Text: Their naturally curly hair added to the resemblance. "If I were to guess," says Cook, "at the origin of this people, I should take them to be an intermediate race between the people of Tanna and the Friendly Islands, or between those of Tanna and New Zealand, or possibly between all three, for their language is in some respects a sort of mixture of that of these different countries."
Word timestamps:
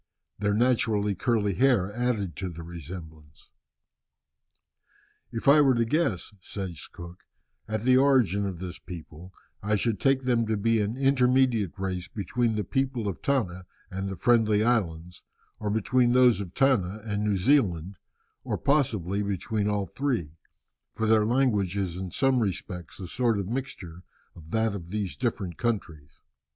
Their 0.39 0.55
naturally 0.55 1.13
curly 1.13 1.53
hair 1.53 1.93
added 1.93 2.35
to 2.37 2.49
the 2.49 2.63
resemblance. 2.63 3.51
"If 5.31 5.47
I 5.47 5.61
were 5.61 5.75
to 5.75 5.85
guess," 5.85 6.33
says 6.41 6.87
Cook, 6.87 7.19
"at 7.67 7.81
the 7.81 7.97
origin 7.97 8.47
of 8.47 8.57
this 8.57 8.79
people, 8.79 9.31
I 9.61 9.75
should 9.75 9.99
take 9.99 10.23
them 10.23 10.47
to 10.47 10.57
be 10.57 10.81
an 10.81 10.97
intermediate 10.97 11.77
race 11.77 12.07
between 12.07 12.55
the 12.55 12.63
people 12.63 13.07
of 13.07 13.21
Tanna 13.21 13.67
and 13.91 14.09
the 14.09 14.15
Friendly 14.15 14.63
Islands, 14.63 15.21
or 15.59 15.69
between 15.69 16.13
those 16.13 16.41
of 16.41 16.55
Tanna 16.55 17.03
and 17.05 17.23
New 17.23 17.37
Zealand, 17.37 17.97
or 18.43 18.57
possibly 18.57 19.21
between 19.21 19.67
all 19.69 19.85
three, 19.85 20.31
for 20.93 21.05
their 21.05 21.27
language 21.27 21.77
is 21.77 21.95
in 21.95 22.09
some 22.09 22.39
respects 22.39 22.99
a 22.99 23.07
sort 23.07 23.37
of 23.37 23.47
mixture 23.47 24.01
of 24.35 24.49
that 24.49 24.73
of 24.73 24.89
these 24.89 25.15
different 25.15 25.57
countries." 25.59 26.09